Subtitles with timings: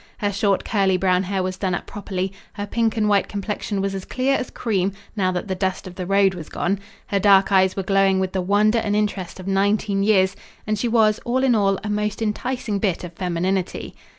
[0.17, 3.93] Her short curly brown hair was done up properly; her pink and white complexion was
[3.93, 7.51] as clear as cream, now that the dust of the road was gone; her dark
[7.51, 10.35] eyes were glowing with the wonder and interest of nineteen years,
[10.65, 13.93] and she was, all in all, a most enticing bit of femininity.